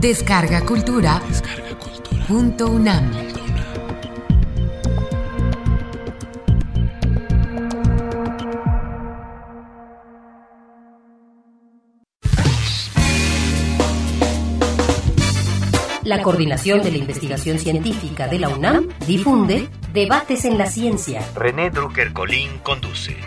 [0.00, 1.20] Descarga Cultura.
[2.26, 3.12] Punto UNAM.
[16.04, 21.20] La Coordinación de la Investigación Científica de la UNAM difunde Debates en la Ciencia.
[21.34, 23.18] René Drucker Colín conduce.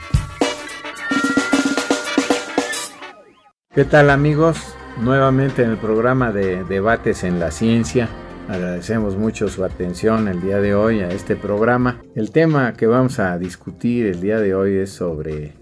[3.76, 4.76] ¿Qué tal amigos?
[5.02, 8.07] Nuevamente en el programa de Debates en la Ciencia.
[8.47, 12.02] Agradecemos mucho su atención el día de hoy a este programa.
[12.16, 15.53] El tema que vamos a discutir el día de hoy es sobre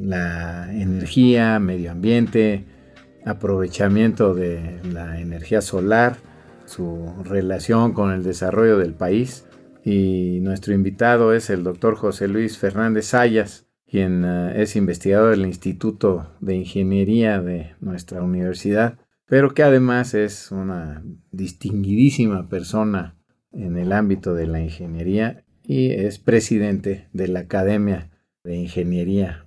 [0.00, 2.66] la energía, medio ambiente,
[3.24, 6.16] aprovechamiento de la energía solar,
[6.66, 9.46] su relación con el desarrollo del país.
[9.82, 15.46] Y nuestro invitado es el doctor José Luis Fernández Sayas, quien eh, es investigador del
[15.46, 23.14] Instituto de Ingeniería de nuestra universidad, pero que además es una distinguidísima persona
[23.52, 28.10] en el ámbito de la ingeniería y es presidente de la Academia
[28.42, 29.46] de Ingeniería.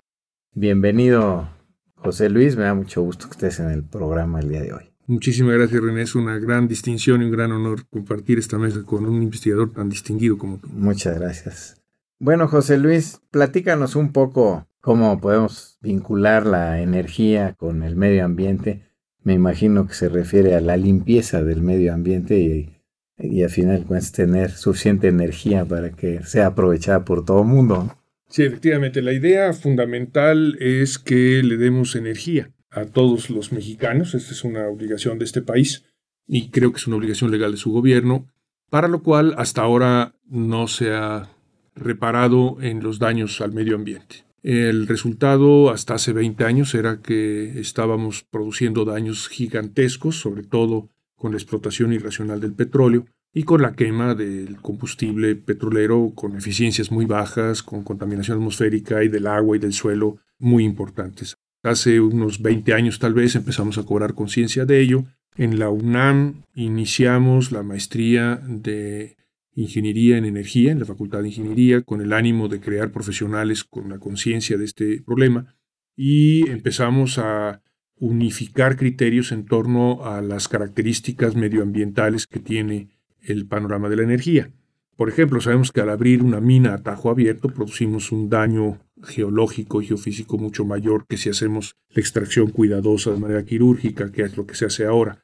[0.54, 1.50] Bienvenido,
[1.96, 4.94] José Luis, me da mucho gusto que estés en el programa el día de hoy.
[5.08, 6.04] Muchísimas gracias, René.
[6.04, 9.90] Es una gran distinción y un gran honor compartir esta mesa con un investigador tan
[9.90, 10.70] distinguido como tú.
[10.70, 11.78] Muchas gracias.
[12.20, 18.82] Bueno, José Luis, platícanos un poco cómo podemos vincular la energía con el medio ambiente.
[19.22, 22.82] Me imagino que se refiere a la limpieza del medio ambiente y,
[23.20, 27.96] y al final puedes tener suficiente energía para que sea aprovechada por todo el mundo.
[28.30, 34.16] Sí, efectivamente, la idea fundamental es que le demos energía a todos los mexicanos.
[34.16, 35.86] Esta es una obligación de este país
[36.26, 38.28] y creo que es una obligación legal de su gobierno,
[38.72, 41.37] para lo cual hasta ahora no se ha
[41.78, 44.26] reparado en los daños al medio ambiente.
[44.44, 51.32] El resultado hasta hace 20 años era que estábamos produciendo daños gigantescos, sobre todo con
[51.32, 57.06] la explotación irracional del petróleo y con la quema del combustible petrolero con eficiencias muy
[57.06, 61.38] bajas, con contaminación atmosférica y del agua y del suelo muy importantes.
[61.64, 65.04] Hace unos 20 años tal vez empezamos a cobrar conciencia de ello.
[65.36, 69.18] En la UNAM iniciamos la maestría de
[69.58, 73.90] Ingeniería en Energía, en la Facultad de Ingeniería, con el ánimo de crear profesionales con
[73.90, 75.56] la conciencia de este problema
[75.96, 77.64] y empezamos a
[78.00, 84.52] unificar criterios en torno a las características medioambientales que tiene el panorama de la energía.
[84.96, 89.82] Por ejemplo, sabemos que al abrir una mina a tajo abierto producimos un daño geológico
[89.82, 94.38] y geofísico mucho mayor que si hacemos la extracción cuidadosa de manera quirúrgica, que es
[94.38, 95.24] lo que se hace ahora.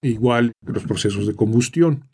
[0.00, 2.08] Igual los procesos de combustión.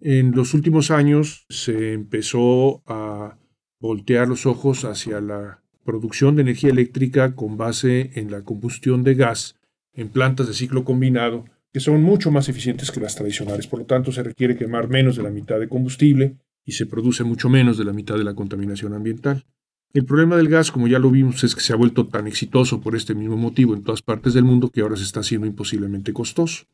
[0.00, 3.38] En los últimos años se empezó a
[3.80, 9.14] voltear los ojos hacia la producción de energía eléctrica con base en la combustión de
[9.14, 9.56] gas
[9.94, 13.66] en plantas de ciclo combinado que son mucho más eficientes que las tradicionales.
[13.66, 17.22] Por lo tanto, se requiere quemar menos de la mitad de combustible y se produce
[17.22, 19.44] mucho menos de la mitad de la contaminación ambiental.
[19.92, 22.80] El problema del gas, como ya lo vimos, es que se ha vuelto tan exitoso
[22.80, 26.14] por este mismo motivo en todas partes del mundo que ahora se está haciendo imposiblemente
[26.14, 26.64] costoso.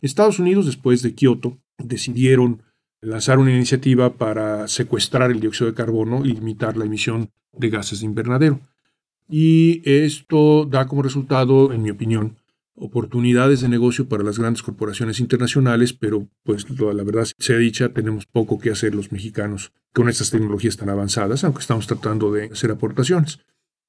[0.00, 2.62] Estados Unidos, después de Kioto, decidieron
[3.00, 8.00] lanzar una iniciativa para secuestrar el dióxido de carbono y limitar la emisión de gases
[8.00, 8.60] de invernadero.
[9.28, 12.36] Y esto da como resultado, en mi opinión,
[12.74, 18.26] oportunidades de negocio para las grandes corporaciones internacionales, pero pues la verdad sea dicha, tenemos
[18.26, 22.70] poco que hacer los mexicanos con estas tecnologías tan avanzadas, aunque estamos tratando de hacer
[22.70, 23.40] aportaciones.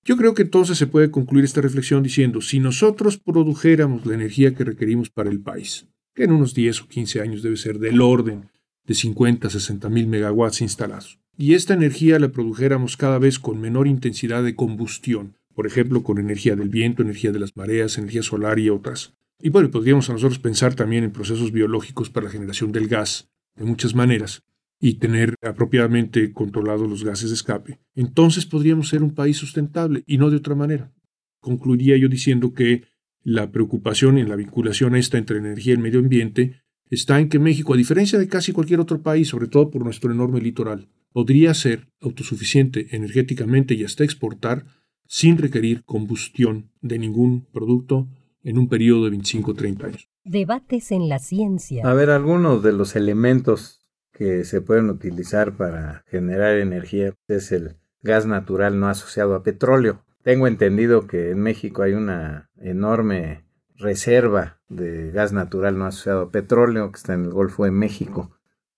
[0.04, 4.54] Yo creo que entonces se puede concluir esta reflexión diciendo, si nosotros produjéramos la energía
[4.56, 8.02] que requerimos para el país, que en unos 10 o 15 años debe ser del
[8.02, 8.50] orden
[8.86, 13.60] de 50 a 60 mil megawatts instalados, y esta energía la produjéramos cada vez con
[13.60, 18.24] menor intensidad de combustión, por ejemplo, con energía del viento, energía de las mareas, energía
[18.24, 19.14] solar y otras.
[19.40, 23.30] Y bueno, podríamos a nosotros pensar también en procesos biológicos para la generación del gas,
[23.56, 24.44] de muchas maneras,
[24.80, 27.80] y tener apropiadamente controlados los gases de escape.
[27.96, 30.92] Entonces podríamos ser un país sustentable y no de otra manera.
[31.40, 32.84] Concluiría yo diciendo que
[33.24, 37.40] la preocupación en la vinculación esta entre energía y el medio ambiente está en que
[37.40, 41.54] México, a diferencia de casi cualquier otro país, sobre todo por nuestro enorme litoral, podría
[41.54, 44.66] ser autosuficiente energéticamente y hasta exportar
[45.08, 48.08] sin requerir combustión de ningún producto
[48.44, 50.10] en un periodo de 25 o 30 años.
[50.24, 51.88] Debates en la ciencia.
[51.88, 53.82] A ver, algunos de los elementos
[54.14, 60.06] que se pueden utilizar para generar energía es el gas natural no asociado a petróleo.
[60.24, 63.46] Tengo entendido que en México hay una enorme
[63.76, 68.32] reserva de gas natural no asociado a petróleo que está en el Golfo de México,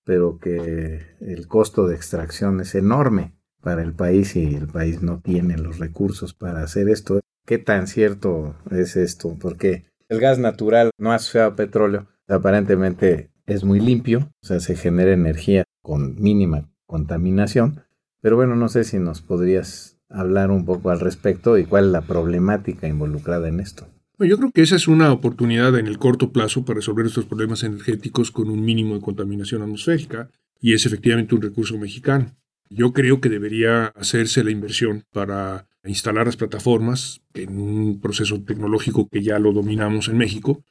[0.05, 5.21] pero que el costo de extracción es enorme para el país y el país no
[5.21, 7.19] tiene los recursos para hacer esto.
[7.45, 9.37] ¿Qué tan cierto es esto?
[9.39, 14.75] Porque el gas natural no asociado a petróleo Aparentemente es muy limpio, o sea, se
[14.75, 17.83] genera energía con mínima contaminación,
[18.21, 21.91] pero bueno, no sé si nos podrías hablar un poco al respecto y cuál es
[21.91, 23.87] la problemática involucrada en esto.
[24.19, 27.63] Yo creo que esa es una oportunidad en el corto plazo para resolver estos problemas
[27.63, 30.29] energéticos con un mínimo de contaminación atmosférica
[30.61, 32.33] y es efectivamente un recurso mexicano.
[32.69, 39.09] Yo creo que debería hacerse la inversión para instalar las plataformas en un proceso tecnológico
[39.09, 40.63] que ya lo dominamos en México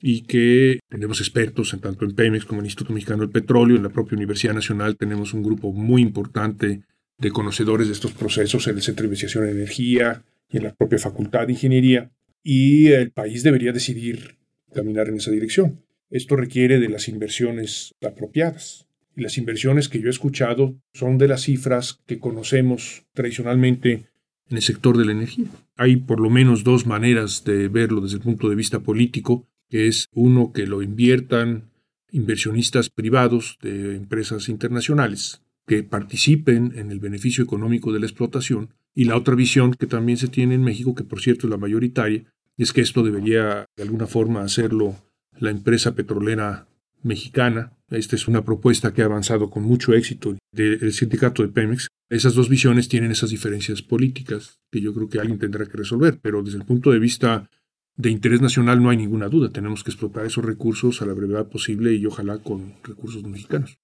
[0.00, 3.76] y que tenemos expertos en tanto en Pemex como en el Instituto Mexicano del Petróleo,
[3.76, 6.82] en la propia Universidad Nacional tenemos un grupo muy importante
[7.18, 10.74] de conocedores de estos procesos en el Centro de Investigación en Energía y en la
[10.74, 12.10] propia Facultad de Ingeniería,
[12.42, 14.36] y el país debería decidir
[14.72, 15.82] caminar en esa dirección.
[16.10, 18.86] Esto requiere de las inversiones apropiadas.
[19.16, 24.06] Y las inversiones que yo he escuchado son de las cifras que conocemos tradicionalmente
[24.48, 25.46] en el sector de la energía.
[25.76, 29.88] Hay por lo menos dos maneras de verlo desde el punto de vista político, que
[29.88, 31.64] es uno que lo inviertan
[32.12, 39.04] inversionistas privados de empresas internacionales que participen en el beneficio económico de la explotación y
[39.04, 42.24] la otra visión que también se tiene en México, que por cierto es la mayoritaria,
[42.56, 44.96] es que esto debería de alguna forma hacerlo
[45.38, 46.66] la empresa petrolera
[47.02, 47.74] mexicana.
[47.90, 51.88] Esta es una propuesta que ha avanzado con mucho éxito del sindicato de Pemex.
[52.10, 56.18] Esas dos visiones tienen esas diferencias políticas que yo creo que alguien tendrá que resolver,
[56.20, 57.48] pero desde el punto de vista
[57.96, 59.50] de interés nacional no hay ninguna duda.
[59.50, 63.78] Tenemos que explotar esos recursos a la brevedad posible y ojalá con recursos mexicanos.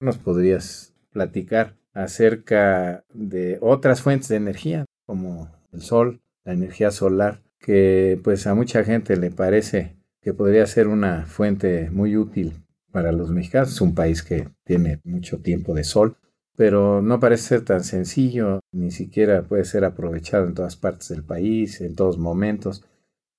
[0.00, 7.42] ¿Nos podrías platicar acerca de otras fuentes de energía como el sol, la energía solar,
[7.58, 13.12] que pues a mucha gente le parece que podría ser una fuente muy útil para
[13.12, 13.72] los mexicanos.
[13.72, 16.16] Es un país que tiene mucho tiempo de sol,
[16.56, 21.24] pero no parece ser tan sencillo, ni siquiera puede ser aprovechado en todas partes del
[21.24, 22.84] país, en todos momentos.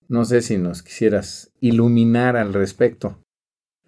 [0.07, 3.18] No sé si nos quisieras iluminar al respecto.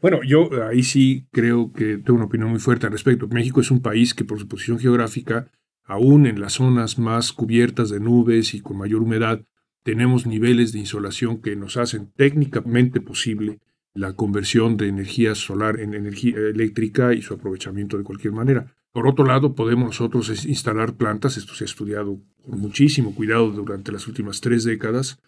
[0.03, 3.29] Bueno, yo ahí sí creo que tengo una opinión muy fuerte al respecto.
[3.29, 5.49] México es un país que por su posición geográfica,
[5.85, 9.45] aún en las zonas más cubiertas de nubes y con mayor humedad,
[9.81, 13.61] tenemos niveles de insolación que nos hacen técnicamente posible
[13.93, 18.75] la conversión de energía solar en energía eléctrica y su aprovechamiento de cualquier manera.
[18.91, 23.93] Por otro lado, podemos nosotros instalar plantas, esto se ha estudiado con muchísimo cuidado durante
[23.93, 25.21] las últimas tres décadas,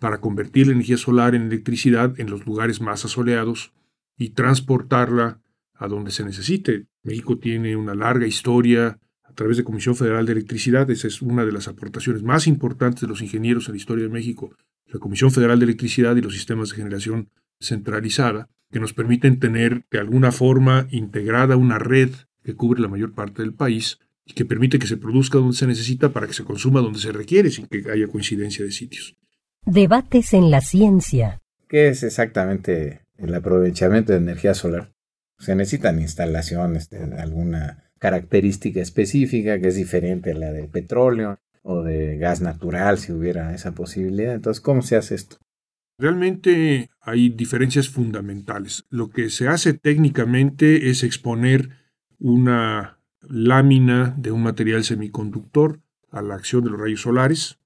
[0.00, 3.74] para convertir la energía solar en electricidad en los lugares más asoleados
[4.16, 5.40] y transportarla
[5.74, 6.86] a donde se necesite.
[7.02, 10.90] México tiene una larga historia a través de Comisión Federal de Electricidad.
[10.90, 14.10] Esa es una de las aportaciones más importantes de los ingenieros en la historia de
[14.10, 14.54] México.
[14.86, 17.30] La Comisión Federal de Electricidad y los sistemas de generación
[17.60, 22.10] centralizada, que nos permiten tener de alguna forma integrada una red
[22.42, 25.66] que cubre la mayor parte del país y que permite que se produzca donde se
[25.66, 29.16] necesita para que se consuma donde se requiere sin que haya coincidencia de sitios.
[29.64, 31.40] Debates en la ciencia.
[31.68, 34.92] ¿Qué es exactamente el aprovechamiento de energía solar?
[35.38, 41.82] Se necesitan instalaciones de alguna característica específica que es diferente a la del petróleo o
[41.82, 44.34] de gas natural si hubiera esa posibilidad.
[44.34, 45.38] Entonces, ¿cómo se hace esto?
[45.98, 48.84] Realmente hay diferencias fundamentales.
[48.90, 51.70] Lo que se hace técnicamente es exponer
[52.18, 55.80] una lámina de un material semiconductor
[56.10, 57.58] a la acción de los rayos solares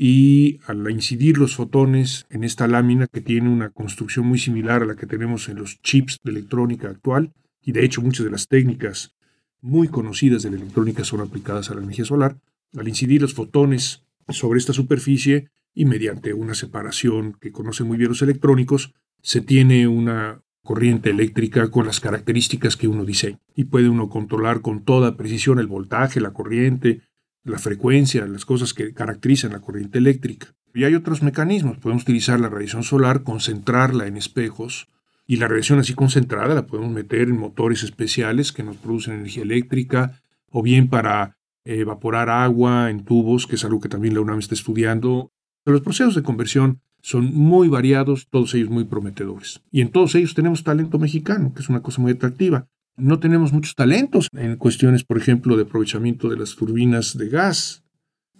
[0.00, 4.86] y al incidir los fotones en esta lámina que tiene una construcción muy similar a
[4.86, 8.46] la que tenemos en los chips de electrónica actual y de hecho muchas de las
[8.46, 9.16] técnicas
[9.60, 12.38] muy conocidas de la electrónica son aplicadas a la energía solar,
[12.76, 18.10] al incidir los fotones sobre esta superficie y mediante una separación que conocen muy bien
[18.10, 23.40] los electrónicos, se tiene una corriente eléctrica con las características que uno diseña.
[23.54, 27.00] Y puede uno controlar con toda precisión el voltaje, la corriente,
[27.44, 30.54] la frecuencia, las cosas que caracterizan la corriente eléctrica.
[30.74, 34.88] Y hay otros mecanismos, podemos utilizar la radiación solar, concentrarla en espejos
[35.26, 39.42] y la radiación así concentrada la podemos meter en motores especiales que nos producen energía
[39.42, 44.38] eléctrica o bien para evaporar agua en tubos, que es algo que también la UNAM
[44.38, 45.32] está estudiando.
[45.64, 49.60] los procesos de conversión son muy variados, todos ellos muy prometedores.
[49.70, 52.68] Y en todos ellos tenemos talento mexicano, que es una cosa muy atractiva.
[52.98, 57.84] No tenemos muchos talentos en cuestiones, por ejemplo, de aprovechamiento de las turbinas de gas,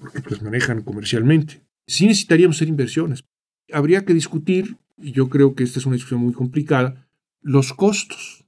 [0.00, 1.62] porque las manejan comercialmente.
[1.86, 3.22] Sí necesitaríamos hacer inversiones.
[3.72, 7.06] Habría que discutir y yo creo que esta es una discusión muy complicada,
[7.40, 8.46] los costos.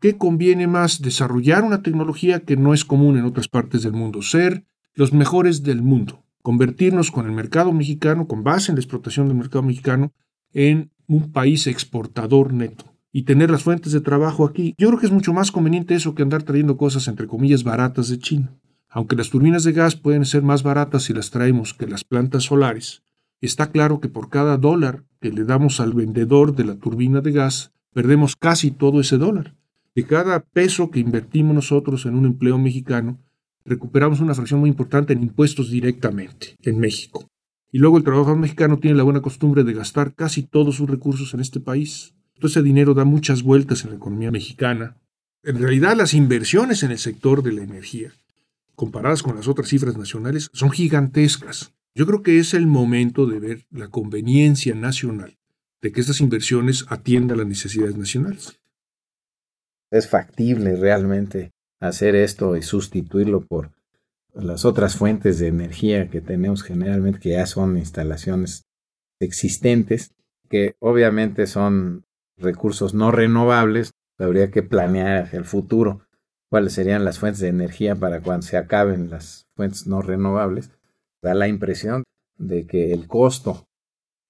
[0.00, 4.22] ¿Qué conviene más desarrollar una tecnología que no es común en otras partes del mundo?
[4.22, 9.26] Ser los mejores del mundo, convertirnos con el mercado mexicano, con base en la explotación
[9.26, 10.12] del mercado mexicano,
[10.52, 14.74] en un país exportador neto y tener las fuentes de trabajo aquí.
[14.78, 18.08] Yo creo que es mucho más conveniente eso que andar trayendo cosas entre comillas baratas
[18.08, 18.54] de China.
[18.90, 22.44] Aunque las turbinas de gas pueden ser más baratas si las traemos que las plantas
[22.44, 23.02] solares,
[23.40, 27.32] está claro que por cada dólar que le damos al vendedor de la turbina de
[27.32, 29.54] gas, perdemos casi todo ese dólar.
[29.94, 33.18] De cada peso que invertimos nosotros en un empleo mexicano,
[33.64, 37.28] recuperamos una fracción muy importante en impuestos directamente en México.
[37.70, 41.34] Y luego el trabajador mexicano tiene la buena costumbre de gastar casi todos sus recursos
[41.34, 42.14] en este país.
[42.38, 44.96] Todo ese dinero da muchas vueltas en la economía mexicana.
[45.42, 48.12] En realidad las inversiones en el sector de la energía,
[48.74, 51.72] comparadas con las otras cifras nacionales, son gigantescas.
[51.94, 55.36] Yo creo que es el momento de ver la conveniencia nacional
[55.82, 58.58] de que estas inversiones atiendan las necesidades nacionales.
[59.90, 63.72] Es factible realmente hacer esto y sustituirlo por
[64.34, 68.64] las otras fuentes de energía que tenemos generalmente, que ya son instalaciones
[69.20, 70.12] existentes,
[70.48, 72.04] que obviamente son
[72.40, 76.00] recursos no renovables, habría que planear el futuro
[76.48, 80.70] cuáles serían las fuentes de energía para cuando se acaben las fuentes no renovables.
[81.22, 82.04] Da la impresión
[82.38, 83.66] de que el costo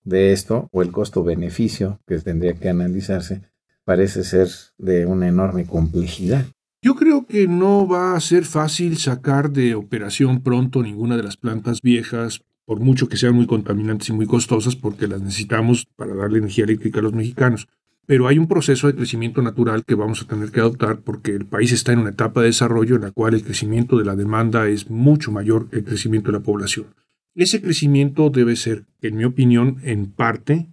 [0.04, 3.42] de esto o el costo-beneficio que tendría que analizarse
[3.84, 4.48] parece ser
[4.78, 6.46] de una enorme complejidad.
[6.80, 11.36] Yo creo que no va a ser fácil sacar de operación pronto ninguna de las
[11.36, 16.14] plantas viejas, por mucho que sean muy contaminantes y muy costosas, porque las necesitamos para
[16.14, 17.66] darle energía eléctrica a los mexicanos.
[18.08, 21.44] Pero hay un proceso de crecimiento natural que vamos a tener que adoptar porque el
[21.44, 24.66] país está en una etapa de desarrollo en la cual el crecimiento de la demanda
[24.66, 26.86] es mucho mayor que el crecimiento de la población.
[27.34, 30.68] Ese crecimiento debe ser, en mi opinión, en parte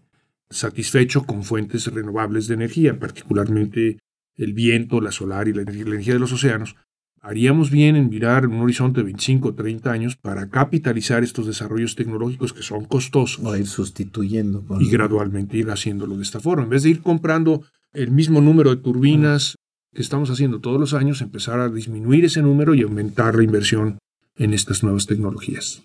[0.49, 3.99] satisfecho con fuentes renovables de energía, particularmente
[4.35, 6.77] el viento, la solar y la energía de los océanos,
[7.25, 11.95] haríamos bien en mirar un horizonte de 25 o 30 años para capitalizar estos desarrollos
[11.95, 13.43] tecnológicos que son costosos.
[13.43, 14.63] O ir sustituyendo.
[14.79, 16.65] Y gradualmente ir haciéndolo de esta forma.
[16.65, 17.63] En vez de ir comprando
[17.93, 19.55] el mismo número de turbinas
[19.91, 23.97] que estamos haciendo todos los años, empezar a disminuir ese número y aumentar la inversión
[24.35, 25.83] en estas nuevas tecnologías.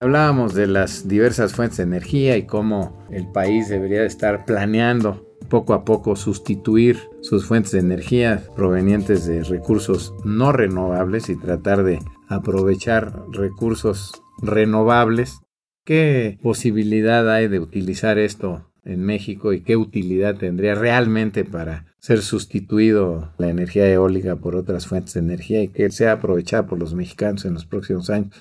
[0.00, 5.74] Hablábamos de las diversas fuentes de energía y cómo el país debería estar planeando poco
[5.74, 11.98] a poco sustituir sus fuentes de energía provenientes de recursos no renovables y tratar de
[12.28, 15.40] aprovechar recursos renovables.
[15.84, 22.22] ¿Qué posibilidad hay de utilizar esto en México y qué utilidad tendría realmente para ser
[22.22, 26.94] sustituido la energía eólica por otras fuentes de energía y que sea aprovechada por los
[26.94, 28.34] mexicanos en los próximos años?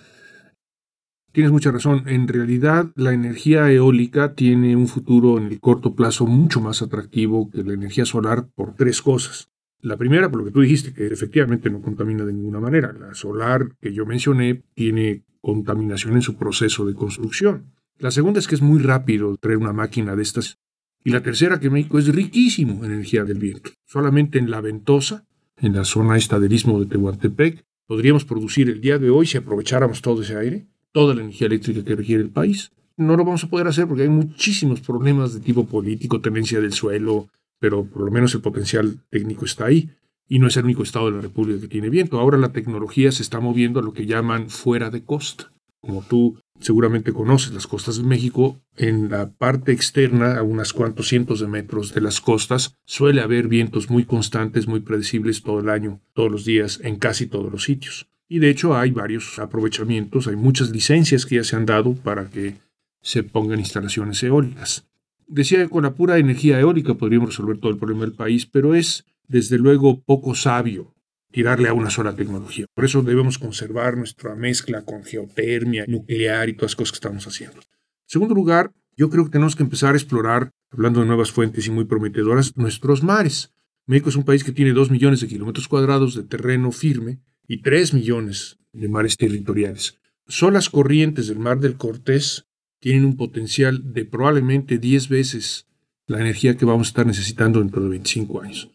[1.31, 2.03] Tienes mucha razón.
[2.07, 7.49] En realidad, la energía eólica tiene un futuro en el corto plazo mucho más atractivo
[7.51, 9.49] que la energía solar por tres cosas.
[9.81, 12.91] La primera, por lo que tú dijiste, que efectivamente no contamina de ninguna manera.
[12.93, 17.71] La solar que yo mencioné tiene contaminación en su proceso de construcción.
[17.99, 20.57] La segunda es que es muy rápido traer una máquina de estas.
[21.03, 23.71] Y la tercera, que México es riquísimo en energía del viento.
[23.85, 25.25] Solamente en la ventosa,
[25.57, 29.37] en la zona esta del istmo de Tehuantepec, podríamos producir el día de hoy, si
[29.37, 32.71] aprovecháramos todo ese aire, toda la energía eléctrica que requiere el país.
[32.95, 36.73] No lo vamos a poder hacer porque hay muchísimos problemas de tipo político, tenencia del
[36.73, 37.27] suelo,
[37.59, 39.91] pero por lo menos el potencial técnico está ahí.
[40.27, 42.19] Y no es el único estado de la República que tiene viento.
[42.19, 45.53] Ahora la tecnología se está moviendo a lo que llaman fuera de costa.
[45.81, 51.09] Como tú seguramente conoces las costas de México, en la parte externa, a unas cuantos
[51.09, 55.69] cientos de metros de las costas, suele haber vientos muy constantes, muy predecibles todo el
[55.69, 58.07] año, todos los días, en casi todos los sitios.
[58.29, 62.29] Y de hecho hay varios aprovechamientos, hay muchas licencias que ya se han dado para
[62.29, 62.55] que
[63.01, 64.85] se pongan instalaciones eólicas.
[65.27, 68.75] Decía que con la pura energía eólica podríamos resolver todo el problema del país, pero
[68.75, 70.93] es desde luego poco sabio
[71.31, 72.65] tirarle a una sola tecnología.
[72.73, 77.27] Por eso debemos conservar nuestra mezcla con geotermia, nuclear y todas las cosas que estamos
[77.27, 77.57] haciendo.
[77.57, 81.67] En segundo lugar, yo creo que tenemos que empezar a explorar, hablando de nuevas fuentes
[81.67, 83.53] y muy prometedoras, nuestros mares.
[83.85, 87.61] México es un país que tiene dos millones de kilómetros cuadrados de terreno firme y
[87.61, 89.97] 3 millones de mares territoriales.
[90.27, 92.47] Son las corrientes del mar del Cortés
[92.79, 95.67] tienen un potencial de probablemente 10 veces
[96.05, 98.69] la energía que vamos a estar necesitando dentro de 25 años.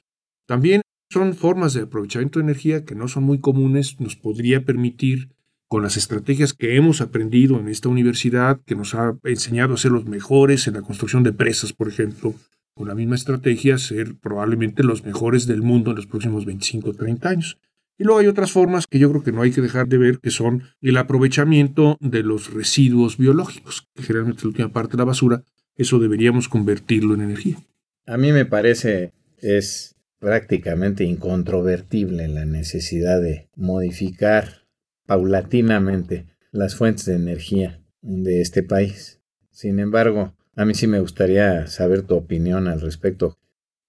[0.47, 5.31] También son formas de aprovechamiento de energía que no son muy comunes, nos podría permitir,
[5.69, 9.93] con las estrategias que hemos aprendido en esta universidad, que nos ha enseñado a ser
[9.93, 12.35] los mejores en la construcción de presas, por ejemplo,
[12.75, 16.95] con la misma estrategia, ser probablemente los mejores del mundo en los próximos 25 o
[16.95, 17.59] 30 años.
[17.99, 20.19] Y luego hay otras formas que yo creo que no hay que dejar de ver,
[20.19, 24.99] que son el aprovechamiento de los residuos biológicos, que generalmente es la última parte de
[24.99, 25.45] la basura,
[25.77, 27.59] eso deberíamos convertirlo en energía.
[28.07, 34.69] A mí me parece es prácticamente incontrovertible la necesidad de modificar
[35.07, 39.21] paulatinamente las fuentes de energía de este país.
[39.51, 43.37] Sin embargo, a mí sí me gustaría saber tu opinión al respecto.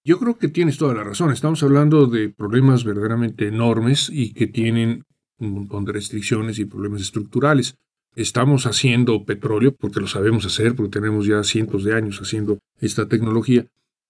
[0.06, 1.32] Yo creo que tienes toda la razón.
[1.32, 5.06] Estamos hablando de problemas verdaderamente enormes y que tienen
[5.38, 7.78] un montón de restricciones y problemas estructurales.
[8.14, 13.08] Estamos haciendo petróleo porque lo sabemos hacer, porque tenemos ya cientos de años haciendo esta
[13.08, 13.66] tecnología.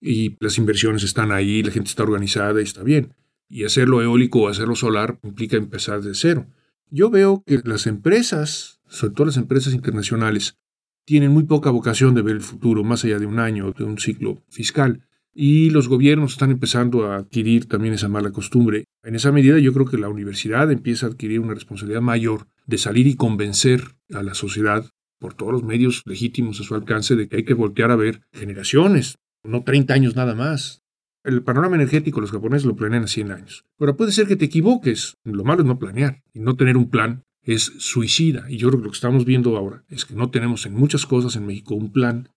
[0.05, 3.13] y las inversiones están ahí, la gente está organizada y está bien.
[3.47, 6.45] Y hacerlo eólico o hacerlo solar implica empezar de cero.
[6.89, 10.57] Yo veo que las empresas, sobre todo las empresas internacionales,
[11.05, 13.97] tienen muy poca vocación de ver el futuro más allá de un año, de un
[13.97, 15.07] ciclo fiscal.
[15.35, 18.85] Y los gobiernos están empezando a adquirir también esa mala costumbre.
[19.03, 22.77] En esa medida yo creo que la universidad empieza a adquirir una responsabilidad mayor de
[22.77, 24.85] salir y convencer a la sociedad
[25.19, 28.21] por todos los medios legítimos a su alcance de que hay que voltear a ver
[28.33, 30.81] generaciones, no 30 años nada más.
[31.23, 33.65] El panorama energético los japoneses lo planean a 100 años.
[33.79, 35.15] Ahora puede ser que te equivoques.
[35.23, 38.45] Lo malo es no planear y no tener un plan es suicida.
[38.49, 41.05] Y yo creo que lo que estamos viendo ahora es que no tenemos en muchas
[41.05, 42.29] cosas en México un plan.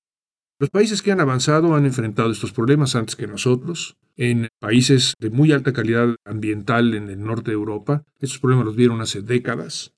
[0.58, 3.98] Los países que han avanzado han enfrentado estos problemas antes que nosotros.
[4.16, 8.76] En países de muy alta calidad ambiental en el norte de Europa, estos problemas los
[8.76, 9.92] vieron hace décadas.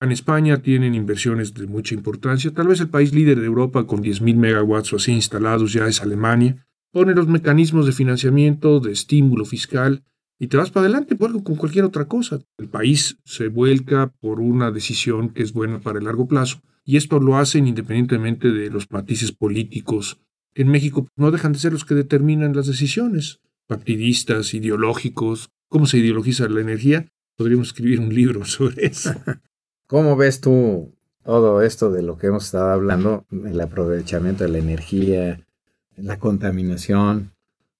[0.00, 2.54] En España tienen inversiones de mucha importancia.
[2.54, 6.00] Tal vez el país líder de Europa con 10.000 megawatts o así instalados ya es
[6.00, 6.66] Alemania.
[6.90, 10.04] Pone los mecanismos de financiamiento, de estímulo fiscal
[10.38, 12.40] y te vas para adelante con cualquier otra cosa.
[12.56, 16.96] El país se vuelca por una decisión que es buena para el largo plazo y
[16.96, 20.22] esto lo hacen independientemente de los matices políticos
[20.54, 23.40] en México no dejan de ser los que determinan las decisiones.
[23.66, 27.06] Partidistas, ideológicos, cómo se ideologiza la energía.
[27.36, 29.12] Podríamos escribir un libro sobre eso.
[29.86, 34.58] ¿Cómo ves tú todo esto de lo que hemos estado hablando, el aprovechamiento de la
[34.58, 35.46] energía,
[35.94, 37.32] la contaminación,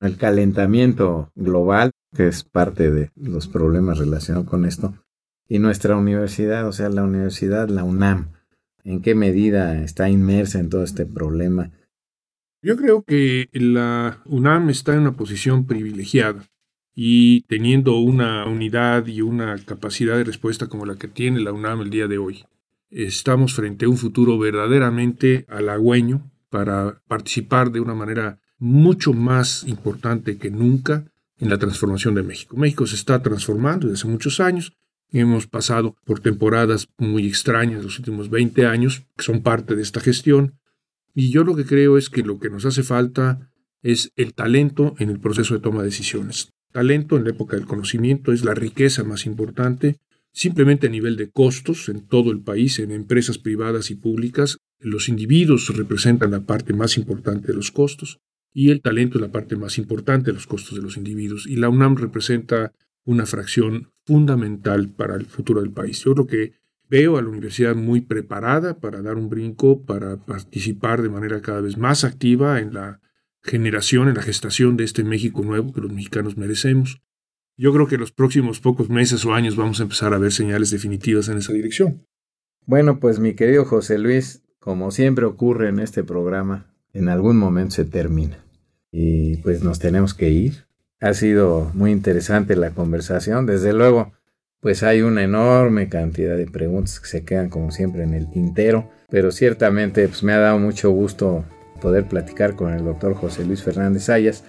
[0.02, 4.92] el calentamiento global, que es parte de los problemas relacionados con esto,
[5.48, 8.32] y nuestra universidad, o sea, la universidad, la UNAM,
[8.88, 11.70] ¿en qué medida está inmersa en todo este problema?
[12.62, 16.48] Yo creo que la UNAM está en una posición privilegiada
[16.94, 21.82] y teniendo una unidad y una capacidad de respuesta como la que tiene la UNAM
[21.82, 22.46] el día de hoy.
[22.90, 30.38] Estamos frente a un futuro verdaderamente halagüeño para participar de una manera mucho más importante
[30.38, 31.04] que nunca
[31.38, 32.56] en la transformación de México.
[32.56, 34.72] México se está transformando desde hace muchos años.
[35.10, 40.00] Hemos pasado por temporadas muy extrañas los últimos 20 años, que son parte de esta
[40.00, 40.58] gestión.
[41.14, 43.50] Y yo lo que creo es que lo que nos hace falta
[43.82, 46.52] es el talento en el proceso de toma de decisiones.
[46.72, 49.96] Talento en la época del conocimiento es la riqueza más importante,
[50.32, 54.58] simplemente a nivel de costos en todo el país, en empresas privadas y públicas.
[54.78, 58.18] Los individuos representan la parte más importante de los costos
[58.52, 61.46] y el talento es la parte más importante de los costos de los individuos.
[61.46, 62.72] Y la UNAM representa
[63.08, 66.04] una fracción fundamental para el futuro del país.
[66.04, 66.52] Yo creo que
[66.90, 71.62] veo a la universidad muy preparada para dar un brinco, para participar de manera cada
[71.62, 73.00] vez más activa en la
[73.42, 77.00] generación, en la gestación de este México nuevo que los mexicanos merecemos.
[77.56, 80.30] Yo creo que en los próximos pocos meses o años vamos a empezar a ver
[80.30, 82.06] señales definitivas en esa dirección.
[82.66, 87.76] Bueno, pues mi querido José Luis, como siempre ocurre en este programa, en algún momento
[87.76, 88.44] se termina
[88.92, 90.67] y pues nos tenemos que ir.
[91.00, 94.12] Ha sido muy interesante la conversación, desde luego,
[94.60, 98.90] pues hay una enorme cantidad de preguntas que se quedan como siempre en el tintero,
[99.08, 101.44] pero ciertamente pues me ha dado mucho gusto
[101.80, 104.42] poder platicar con el doctor José Luis Fernández Ayas,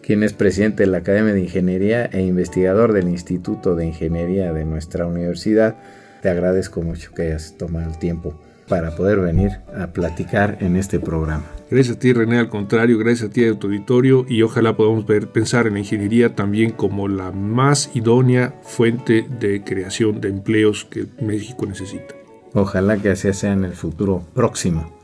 [0.00, 4.64] quien es presidente de la Academia de Ingeniería e investigador del Instituto de Ingeniería de
[4.64, 5.74] nuestra universidad.
[6.22, 11.00] Te agradezco mucho que hayas tomado el tiempo para poder venir a platicar en este
[11.00, 11.57] programa.
[11.70, 15.06] Gracias a ti, René, al contrario, gracias a ti, a tu auditorio, y ojalá podamos
[15.06, 20.86] ver, pensar en la ingeniería también como la más idónea fuente de creación de empleos
[20.86, 22.14] que México necesita.
[22.54, 24.96] Ojalá que así sea en el futuro próximo.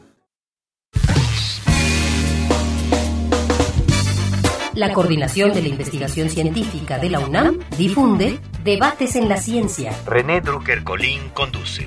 [4.74, 9.92] La Coordinación de la Investigación Científica de la UNAM difunde Debates en la Ciencia.
[10.05, 11.87] René Drucker Colín conduce.